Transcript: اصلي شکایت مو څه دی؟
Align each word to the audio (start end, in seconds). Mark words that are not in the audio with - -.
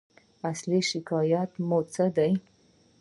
اصلي 0.49 0.79
شکایت 0.89 1.51
مو 1.67 1.79
څه 1.93 2.05
دی؟ 2.15 2.31